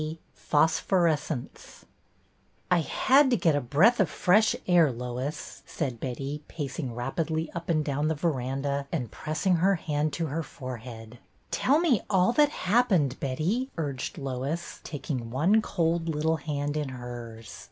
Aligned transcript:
XX 0.01 0.17
PHOSPHORESCENCE'' 0.33 1.85
T 2.73 2.81
HAD 2.81 3.29
to 3.29 3.37
get 3.37 3.55
a 3.55 3.61
breath 3.61 3.99
of 3.99 4.09
fresh 4.09 4.55
air, 4.65 4.91
Lois,'' 4.91 5.61
I 5.63 5.69
said 5.69 5.99
Betty, 5.99 6.41
pacing 6.47 6.95
rapidly 6.95 7.51
up 7.53 7.69
and 7.69 7.85
down 7.85 8.07
the 8.07 8.15
veranda 8.15 8.87
and 8.91 9.11
pressing 9.11 9.57
her 9.57 9.75
hand 9.75 10.11
to 10.13 10.25
her 10.25 10.41
forehead." 10.41 11.19
Tell 11.51 11.77
me 11.79 12.01
all 12.09 12.33
that 12.33 12.49
happened, 12.65 13.19
Betty," 13.19 13.69
urged 13.77 14.17
Lois, 14.17 14.79
taking 14.83 15.29
one 15.29 15.61
cold 15.61 16.09
little 16.09 16.37
hand 16.37 16.77
in 16.77 16.89
hers. 16.89 17.59